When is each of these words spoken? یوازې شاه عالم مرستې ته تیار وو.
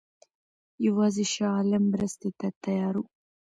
یوازې 0.87 1.23
شاه 1.33 1.51
عالم 1.57 1.83
مرستې 1.93 2.29
ته 2.39 2.47
تیار 2.63 2.95
وو. 2.97 3.05